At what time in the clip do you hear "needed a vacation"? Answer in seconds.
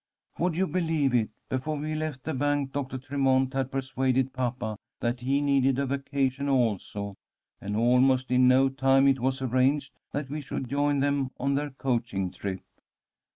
5.41-6.49